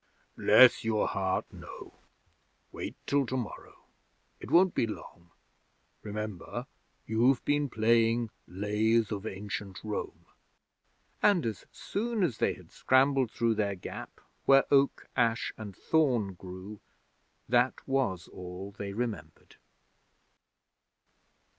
'Bless 0.35 0.83
your 0.83 1.07
heart, 1.07 1.45
no. 1.53 1.93
Wait 2.71 2.95
till 3.05 3.23
tomorrow. 3.23 3.83
It 4.39 4.49
won't 4.49 4.73
be 4.73 4.87
long. 4.87 5.29
Remember, 6.01 6.65
you've 7.05 7.45
been 7.45 7.69
playing 7.69 8.31
Lays 8.47 9.11
of 9.11 9.27
Ancient 9.27 9.83
Rome.' 9.83 10.25
And 11.21 11.45
as 11.45 11.67
soon 11.71 12.23
as 12.23 12.39
they 12.39 12.55
had 12.55 12.71
scrambled 12.71 13.29
through 13.29 13.53
their 13.53 13.75
gap 13.75 14.19
where 14.45 14.65
Oak, 14.73 15.07
Ash, 15.15 15.53
and 15.55 15.75
Thorn 15.77 16.33
grew, 16.33 16.79
that 17.47 17.87
was 17.87 18.27
all 18.27 18.71
they 18.71 18.93
remembered. 18.93 19.55